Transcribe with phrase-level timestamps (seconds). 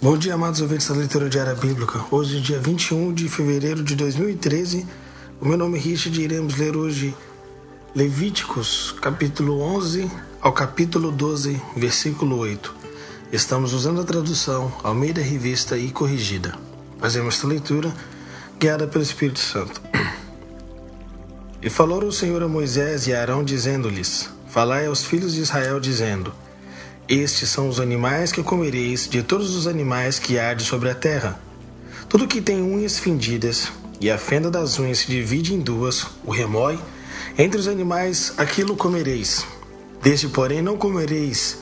[0.00, 2.04] Bom dia, amados ouvintes da leitura diária bíblica.
[2.08, 4.86] Hoje, dia 21 de fevereiro de 2013,
[5.40, 7.12] o meu nome é Richard e iremos ler hoje
[7.96, 10.08] Levíticos, capítulo 11
[10.40, 12.72] ao capítulo 12, versículo 8.
[13.32, 16.54] Estamos usando a tradução Almeida Revista e Corrigida.
[17.00, 17.92] Fazemos esta leitura
[18.56, 19.82] guiada pelo Espírito Santo.
[21.60, 25.80] E falou o Senhor a Moisés e a Arão, dizendo-lhes: Falai aos filhos de Israel,
[25.80, 26.32] dizendo:
[27.08, 31.40] estes são os animais que comereis de todos os animais que há sobre a terra.
[32.06, 36.30] Tudo que tem unhas fendidas, e a fenda das unhas se divide em duas, o
[36.30, 36.78] remói,
[37.38, 39.46] entre os animais aquilo comereis.
[40.02, 41.58] Deste, porém, não comereis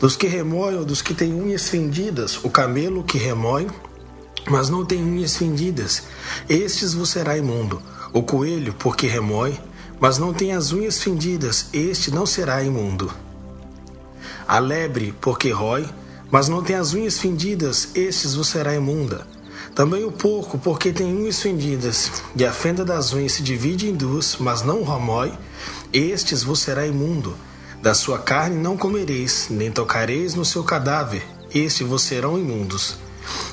[0.00, 3.66] dos que remoem ou dos que têm unhas fendidas, o camelo que remói,
[4.48, 6.04] mas não tem unhas fendidas,
[6.48, 7.82] estes vos será imundo.
[8.10, 9.58] O coelho, porque remói,
[10.00, 13.12] mas não tem as unhas fendidas, este não será imundo.
[14.48, 15.86] A lebre, porque rói,
[16.30, 19.26] mas não tem as unhas fendidas, estes vos será imunda.
[19.74, 23.94] Também o porco, porque tem unhas fendidas, e a fenda das unhas se divide em
[23.94, 25.34] duas, mas não romói,
[25.92, 27.36] estes vos será imundo.
[27.82, 31.22] Da sua carne não comereis, nem tocareis no seu cadáver,
[31.54, 32.96] estes vos serão imundos.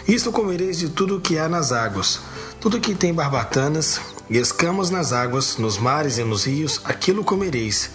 [0.07, 2.21] Isto comereis de tudo o que há nas águas,
[2.61, 7.89] tudo que tem barbatanas e escamas nas águas, nos mares e nos rios, aquilo comereis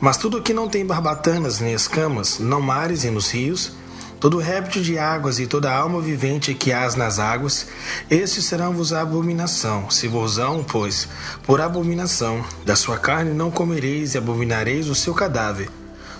[0.00, 3.72] mas tudo que não tem barbatanas nem escamas, não mares e nos rios,
[4.20, 7.66] todo réptil de águas e toda alma vivente que há nas águas,
[8.10, 9.90] estes serão-vos a abominação.
[9.90, 11.08] Se vos hão, pois,
[11.44, 15.70] por abominação, da sua carne não comereis e abominareis o seu cadáver.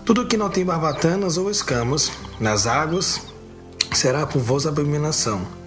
[0.05, 3.21] Tudo que não tem barbatanas ou escamas, nas águas,
[3.93, 5.60] será por vós abominação.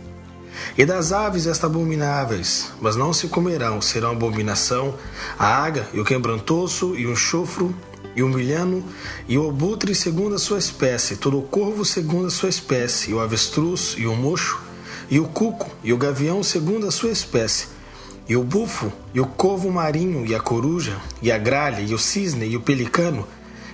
[0.77, 4.95] E das aves esta abomináveis, mas não se comerão, serão abominação
[5.37, 7.75] a águia e o quebrantoso e o chofro
[8.15, 8.83] e o milhano
[9.27, 13.13] e o obutre segundo a sua espécie, todo o corvo segundo a sua espécie, e
[13.13, 14.61] o avestruz e o mocho
[15.09, 17.67] e o cuco e o gavião segundo a sua espécie,
[18.27, 21.99] e o bufo e o corvo marinho e a coruja e a gralha e o
[21.99, 23.27] cisne e o pelicano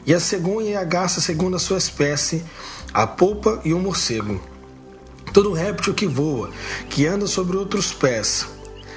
[0.06, 2.44] e a cegonha e a garça segundo a sua espécie,
[2.94, 4.42] a polpa e o morcego
[5.34, 6.50] Todo réptil que voa,
[6.90, 8.48] que anda sobre outros pés,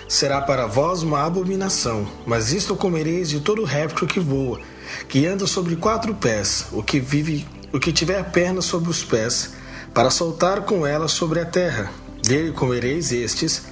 [0.08, 2.06] será para vós uma abominação.
[2.26, 4.60] Mas isto comereis de todo réptil que voa,
[5.08, 9.54] que anda sobre quatro pés, o que vive, o que tiver pernas sobre os pés,
[9.92, 11.92] para soltar com elas sobre a terra.
[12.22, 13.64] Dele comereis estes,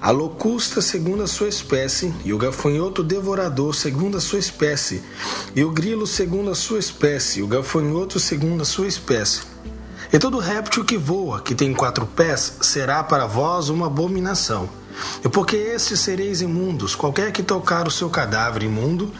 [0.00, 5.02] a locusta segundo a sua espécie, e o gafanhoto devorador segundo a sua espécie,
[5.56, 9.53] e o grilo segundo a sua espécie, e o gafanhoto segundo a sua espécie
[10.14, 14.68] e todo réptil que voa, que tem quatro pés, será para vós uma abominação.
[15.24, 19.12] E porque estes sereis imundos, qualquer que tocar o seu cadáver imundo,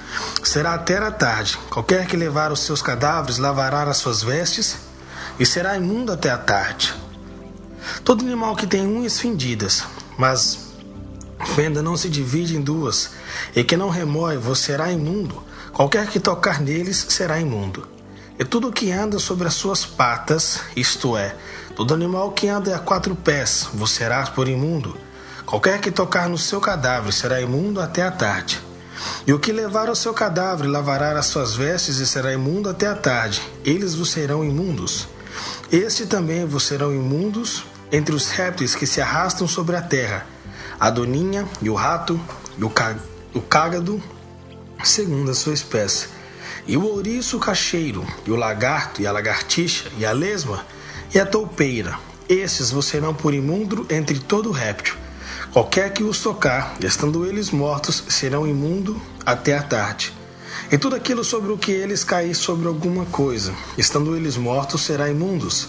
[0.45, 1.59] será até a tarde.
[1.69, 4.77] Qualquer que levar os seus cadáveres lavará as suas vestes,
[5.37, 6.95] e será imundo até a tarde.
[8.05, 9.83] Todo animal que tem unhas fendidas,
[10.17, 10.61] mas
[11.57, 13.11] fenda não se divide em duas,
[13.57, 15.43] e que não remói, vos será imundo.
[15.73, 17.94] Qualquer que tocar neles será imundo.
[18.37, 21.37] E tudo que anda sobre as suas patas, isto é,
[21.77, 24.97] todo animal que anda a quatro pés, vos será por imundo.
[25.47, 28.61] Qualquer que tocar no seu cadáver será imundo até a tarde.
[29.25, 32.89] E o que levar o seu cadáver lavará as suas vestes e será imundo até
[32.89, 33.41] a tarde.
[33.65, 35.07] Eles vos serão imundos.
[35.71, 40.27] Este também vos serão imundos entre os répteis que se arrastam sobre a terra,
[40.81, 42.21] a doninha e o rato
[42.59, 42.73] e o,
[43.35, 44.03] o cágado,
[44.83, 46.14] segundo a sua espécie
[46.67, 50.65] e o ouriço cacheiro, e o lagarto, e a lagartixa, e a lesma,
[51.15, 51.99] e a toupeira.
[52.29, 54.95] Esses vos serão por imundo entre todo réptil.
[55.53, 60.13] Qualquer que os tocar, estando eles mortos, serão imundo até a tarde.
[60.73, 65.09] E tudo aquilo sobre o que eles cair sobre alguma coisa, estando eles mortos, será
[65.09, 65.69] imundos.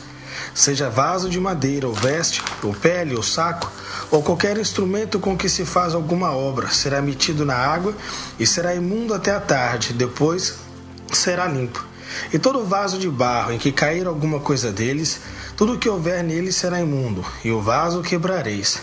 [0.53, 3.71] Seja vaso de madeira, ou veste, ou pele, ou saco,
[4.09, 7.93] ou qualquer instrumento com que se faz alguma obra, será metido na água
[8.39, 9.93] e será imundo até a tarde.
[9.93, 10.64] Depois
[11.11, 11.85] será limpo.
[12.31, 15.21] E todo vaso de barro em que cair alguma coisa deles,
[15.57, 18.81] tudo que houver nele será imundo, e o vaso quebrareis.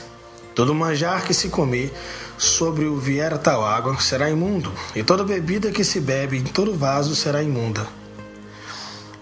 [0.54, 1.92] Todo manjar que se comer
[2.36, 6.74] sobre o vier tal água será imundo, e toda bebida que se bebe em todo
[6.74, 7.86] vaso será imunda.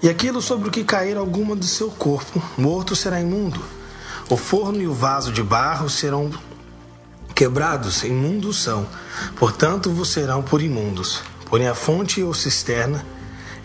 [0.02, 3.62] E aquilo sobre o que cair alguma do seu corpo, morto será imundo.
[4.30, 6.30] O forno e o vaso de barro serão
[7.34, 8.86] quebrados, imundos são,
[9.36, 11.22] portanto vos serão por imundos.
[11.50, 13.04] Porém, a fonte ou cisterna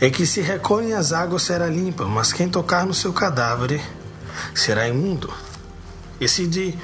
[0.02, 3.80] é que se recolhem as águas será limpa, mas quem tocar no seu cadáver
[4.56, 5.32] será imundo.
[6.20, 6.76] E se, de,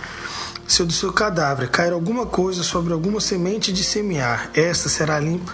[0.68, 5.54] se do seu cadáver cair alguma coisa sobre alguma semente de semear, esta será limpa.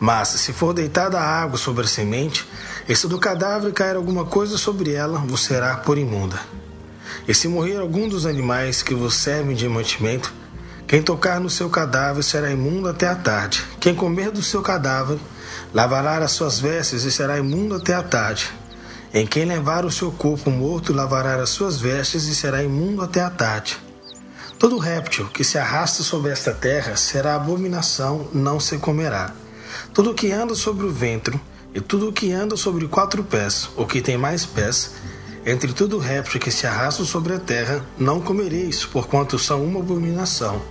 [0.00, 2.44] Mas se for deitada a água sobre a semente,
[2.88, 6.40] e se do cadáver cair alguma coisa sobre ela, vos será por imunda.
[7.28, 10.34] E se morrer algum dos animais que vos servem de mantimento,
[10.86, 13.64] quem tocar no seu cadáver será imundo até a tarde.
[13.80, 15.18] Quem comer do seu cadáver
[15.72, 18.50] lavará as suas vestes e será imundo até a tarde.
[19.14, 23.20] Em quem levar o seu corpo morto lavará as suas vestes e será imundo até
[23.20, 23.78] a tarde.
[24.58, 29.32] Todo réptil que se arrasta sobre esta terra será abominação, não se comerá.
[29.92, 31.40] Tudo que anda sobre o ventre
[31.74, 34.92] e tudo que anda sobre quatro pés, ou que tem mais pés,
[35.44, 40.62] entre todo réptil que se arrasta sobre a terra, não comereis, porquanto são uma abominação.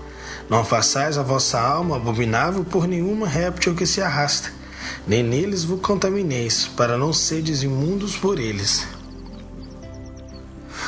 [0.49, 4.51] Não façais a vossa alma abominável por nenhuma réptil que se arrasta,
[5.05, 8.87] nem neles vos contamineis, para não sedes imundos por eles.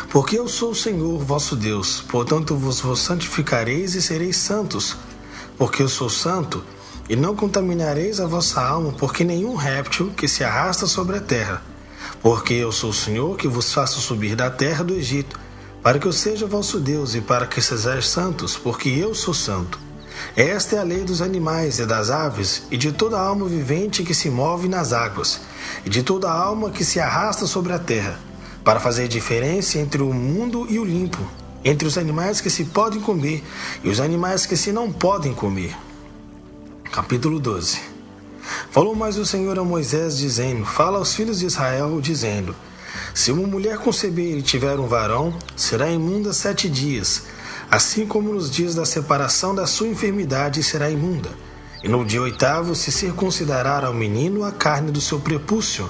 [0.09, 4.95] Porque eu sou o Senhor vosso Deus, portanto vos, vos santificareis e sereis santos,
[5.57, 6.63] porque eu sou santo,
[7.09, 11.72] e não contaminareis a vossa alma, porque nenhum réptil que se arrasta sobre a terra.
[12.21, 15.39] Porque eu sou o Senhor que vos faço subir da terra do Egito,
[15.81, 19.77] para que eu seja vosso Deus e para que sejais santos, porque eu sou santo.
[20.35, 24.13] Esta é a lei dos animais e das aves, e de toda alma vivente que
[24.13, 25.41] se move nas águas,
[25.85, 28.19] e de toda alma que se arrasta sobre a terra,
[28.63, 31.19] para fazer diferença entre o mundo e o limpo,
[31.65, 33.43] entre os animais que se podem comer
[33.83, 35.75] e os animais que se não podem comer.
[36.91, 37.92] Capítulo 12
[38.71, 42.55] Falou mais o Senhor a Moisés, dizendo: Fala aos filhos de Israel, dizendo:
[43.13, 47.23] Se uma mulher conceber e tiver um varão, será imunda sete dias,
[47.69, 51.29] assim como nos dias da separação da sua enfermidade será imunda.
[51.83, 55.89] E no dia oitavo se circuncidará ao menino a carne do seu prepúcio.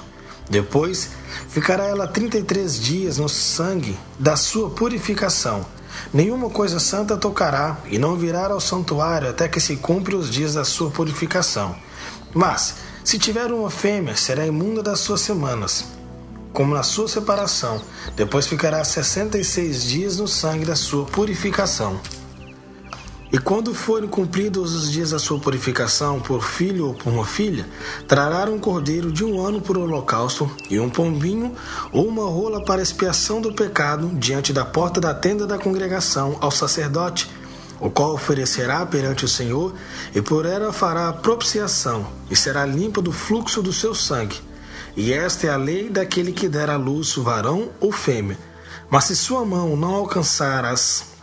[0.50, 1.10] Depois
[1.48, 5.64] ficará ela trinta e três dias no sangue da sua purificação.
[6.12, 10.54] Nenhuma coisa santa tocará, e não virá ao santuário até que se cumpra os dias
[10.54, 11.76] da sua purificação.
[12.34, 15.84] Mas, se tiver uma fêmea, será imunda das suas semanas,
[16.52, 17.80] como na sua separação.
[18.16, 22.00] Depois ficará sessenta e seis dias no sangue da sua purificação.
[23.32, 27.66] E quando forem cumpridos os dias da sua purificação, por filho ou por uma filha,
[28.06, 31.52] trará um cordeiro de um ano por holocausto, e um pombinho
[31.90, 36.52] ou uma rola para expiação do pecado, diante da porta da tenda da congregação, ao
[36.52, 37.28] sacerdote,
[37.80, 39.74] o qual oferecerá perante o Senhor,
[40.14, 44.40] e por ela fará propiciação, e será limpa do fluxo do seu sangue.
[44.96, 48.38] E esta é a lei daquele que der à luz varão ou fêmea.
[48.88, 51.14] Mas se sua mão não alcançar as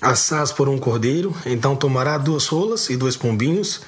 [0.00, 3.80] assás por um cordeiro, então tomará duas rolas e dois pombinhos,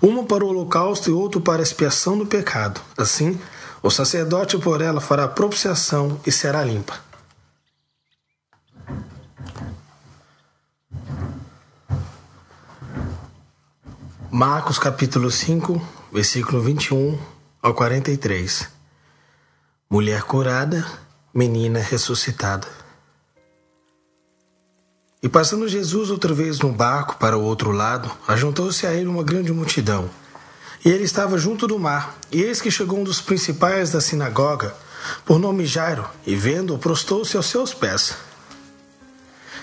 [0.00, 2.80] uma para o holocausto e outro para a expiação do pecado.
[2.96, 3.38] Assim,
[3.82, 7.05] o sacerdote por ela fará propiciação e será limpa.
[14.38, 15.80] Marcos capítulo 5,
[16.12, 17.18] versículo 21
[17.62, 18.68] ao 43.
[19.88, 20.84] Mulher curada,
[21.32, 22.68] menina ressuscitada.
[25.22, 29.22] E passando Jesus outra vez no barco para o outro lado, ajuntou-se a ele uma
[29.22, 30.10] grande multidão.
[30.84, 34.76] E ele estava junto do mar, e eis que chegou um dos principais da sinagoga,
[35.24, 38.14] por nome Jairo, e vendo-o, prostou-se aos seus pés.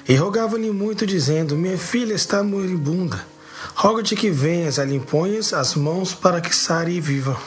[0.09, 3.32] E rogava-lhe muito, dizendo: Minha filha está moribunda.
[3.75, 5.01] Roga-te que venhas a lhe
[5.55, 7.39] as mãos para que sare e viva.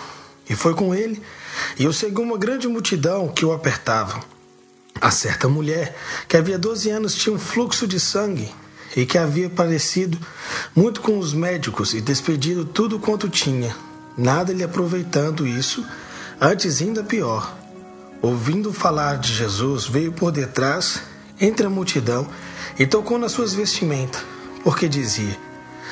[0.49, 1.23] E foi com ele,
[1.79, 4.21] e o seguiu uma grande multidão que o apertava
[5.01, 5.97] a certa mulher
[6.29, 8.53] que havia 12 anos tinha um fluxo de sangue
[8.97, 10.19] e que havia parecido
[10.75, 13.77] muito com os médicos e despedido tudo quanto tinha,
[14.17, 15.85] nada lhe aproveitando isso,
[16.41, 17.55] antes ainda pior.
[18.23, 21.03] Ouvindo falar de Jesus, veio por detrás,
[21.39, 22.27] entre a multidão,
[22.79, 24.23] e tocou nas suas vestimentas,
[24.65, 25.37] porque dizia: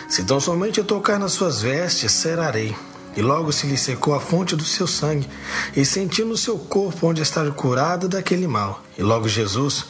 [0.09, 2.75] Se tão somente eu tocar nas suas vestes, serarei.
[3.17, 5.29] E logo se lhe secou a fonte do seu sangue,
[5.77, 8.83] e sentiu no seu corpo onde estava curado daquele mal.
[8.99, 9.87] E logo Jesus,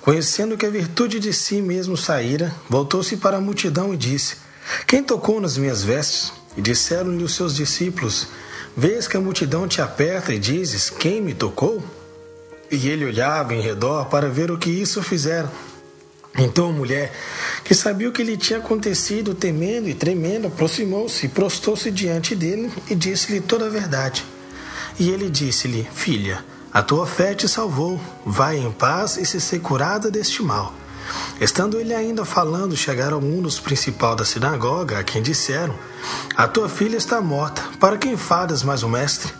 [0.00, 4.36] conhecendo que a virtude de si mesmo saíra, voltou-se para a multidão e disse:
[4.86, 6.32] Quem tocou nas minhas vestes?
[6.56, 8.28] E disseram-lhe os seus discípulos:
[8.74, 11.82] Vês que a multidão te aperta e dizes: Quem me tocou?
[12.70, 15.50] E ele olhava em redor para ver o que isso fizeram.
[16.36, 17.12] Então a mulher,
[17.62, 22.94] que sabia o que lhe tinha acontecido, temendo e tremendo, aproximou-se, prostou-se diante dele e
[22.94, 24.24] disse-lhe toda a verdade.
[24.98, 29.60] E ele disse-lhe: Filha, a tua fé te salvou, vai em paz e se ser
[29.60, 30.74] curada deste mal.
[31.40, 35.74] Estando ele ainda falando, chegaram um dos principais da sinagoga, a quem disseram:
[36.34, 39.32] A tua filha está morta, para quem fadas mais o mestre?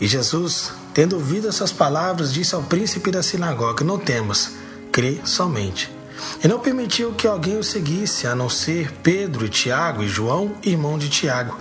[0.00, 4.52] E Jesus, tendo ouvido essas palavras, disse ao príncipe da sinagoga: Não temas,
[4.92, 5.97] crê somente.
[6.42, 10.98] E não permitiu que alguém o seguisse, a não ser Pedro Tiago e João, irmão
[10.98, 11.56] de Tiago.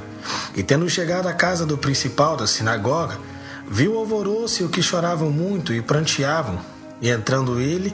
[0.55, 3.17] E tendo chegado à casa do principal da sinagoga,
[3.69, 6.59] viu o alvoroço e o que choravam muito e pranteavam.
[7.01, 7.93] E entrando ele,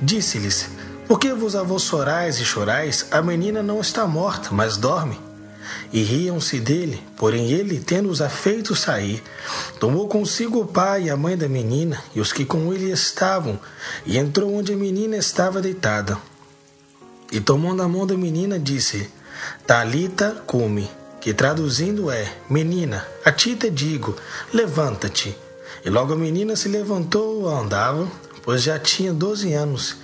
[0.00, 0.68] disse-lhes:
[1.08, 3.06] Por que vos avossorais e chorais?
[3.10, 5.18] A menina não está morta, mas dorme.
[5.92, 9.22] E riam-se dele, porém ele, tendo-os afeito sair,
[9.78, 13.58] tomou consigo o pai e a mãe da menina e os que com ele estavam,
[14.06, 16.18] e entrou onde a menina estava deitada.
[17.30, 19.10] E tomando a mão da menina, disse:
[19.66, 20.90] Talita cume,
[21.20, 24.16] que traduzindo é: Menina, a ti te digo,
[24.52, 25.36] levanta-te.
[25.84, 28.06] E logo a menina se levantou andava,
[28.42, 29.96] pois já tinha doze anos,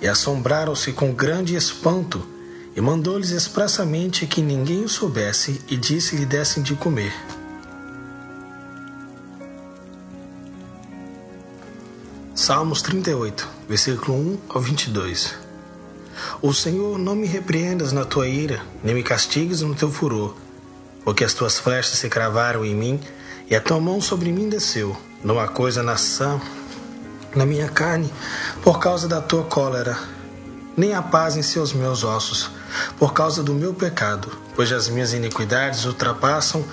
[0.00, 2.33] e assombraram-se com grande espanto,
[2.76, 7.12] e mandou-lhes expressamente que ninguém o soubesse, e disse lhe dessem de comer.
[12.34, 15.34] Salmos 38, versículo 1 ao 22.
[16.42, 20.34] O Senhor não me repreendas na tua ira, nem me castigues no teu furor,
[21.04, 23.00] porque as tuas flechas se cravaram em mim,
[23.48, 24.96] e a tua mão sobre mim desceu.
[25.22, 26.40] Não há coisa nação
[27.34, 28.12] na minha carne
[28.62, 29.98] por causa da tua cólera,
[30.76, 32.50] nem há paz em seus meus ossos
[32.98, 36.64] por causa do meu pecado, pois as minhas iniquidades ultrapassam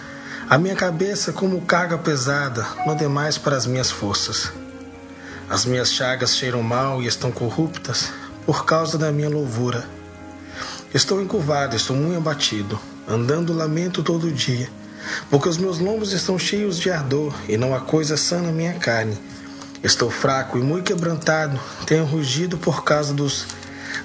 [0.50, 4.51] a minha cabeça como carga pesada, não demais para as minhas forças.
[5.50, 8.12] As minhas chagas cheiram mal e estão corruptas
[8.46, 9.86] por causa da minha louvura.
[10.93, 14.70] Estou encurvado, estou muito abatido, andando lamento todo dia,
[15.29, 18.74] porque os meus lombos estão cheios de ardor e não há coisa sã na minha
[18.74, 19.17] carne
[19.84, 23.48] Estou fraco e muito quebrantado, tenho rugido por causa dos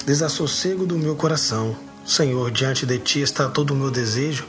[0.07, 1.77] desassossego do meu coração.
[2.07, 4.47] Senhor, diante de ti está todo o meu desejo,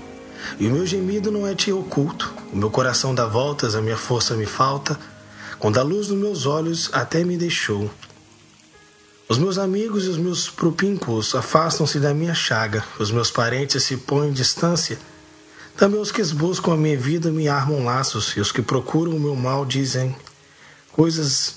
[0.59, 2.31] e o meu gemido não é te oculto.
[2.53, 4.97] O meu coração dá voltas, a minha força me falta,
[5.57, 7.89] quando a luz dos meus olhos até me deixou.
[9.27, 13.97] Os meus amigos e os meus propíncos afastam-se da minha chaga, os meus parentes se
[13.97, 14.99] põem em distância.
[15.75, 19.19] Também os que buscam a minha vida me armam laços, e os que procuram o
[19.19, 20.15] meu mal dizem:
[20.91, 21.55] coisas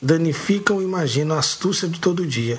[0.00, 2.58] danificam e imaginam a astúcia de todo dia.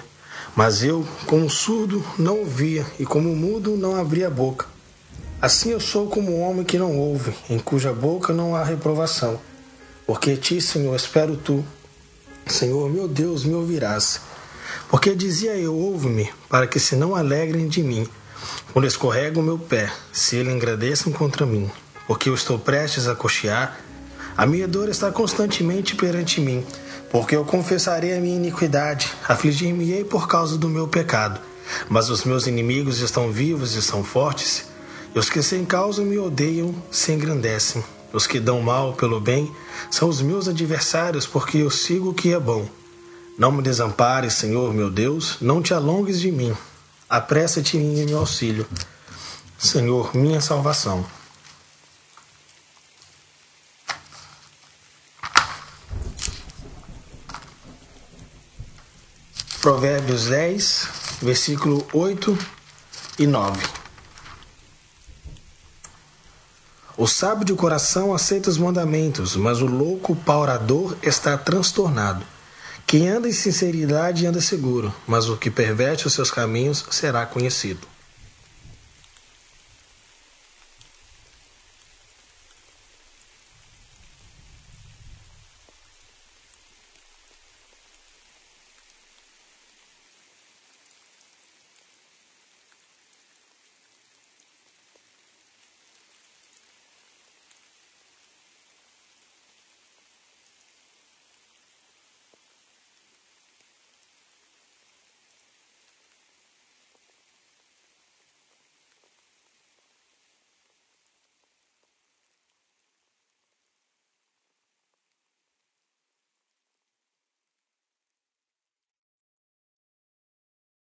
[0.57, 4.65] Mas eu, como surdo, não ouvia, e como mudo, não abria a boca.
[5.39, 9.39] Assim eu sou como um homem que não ouve, em cuja boca não há reprovação.
[10.07, 11.63] Porque ti, Senhor, espero tu.
[12.47, 14.19] Senhor, meu Deus, me ouvirás.
[14.89, 18.09] Porque dizia eu, ouve-me, para que se não alegrem de mim,
[18.73, 21.69] quando escorrega o meu pé, se ele engrandeçam contra mim.
[22.07, 23.79] Porque eu estou prestes a cochear,
[24.35, 26.65] a minha dor está constantemente perante mim,
[27.09, 31.39] porque eu confessarei a minha iniquidade, afligir-me-ei por causa do meu pecado.
[31.89, 34.65] Mas os meus inimigos estão vivos e são fortes,
[35.13, 37.83] e os que sem causa me odeiam se engrandecem.
[38.13, 39.51] Os que dão mal pelo bem
[39.91, 42.67] são os meus adversários, porque eu sigo o que é bom.
[43.37, 46.55] Não me desampares, Senhor meu Deus, não te alongues de mim.
[47.09, 48.65] Apressa-te em meu auxílio.
[49.57, 51.05] Senhor, minha salvação.
[59.67, 60.87] Provérbios 10,
[61.21, 62.37] versículo 8
[63.19, 63.61] e 9.
[66.95, 72.25] O sábio de coração aceita os mandamentos, mas o louco paurador está transtornado.
[72.87, 77.85] Quem anda em sinceridade anda seguro, mas o que perverte os seus caminhos será conhecido.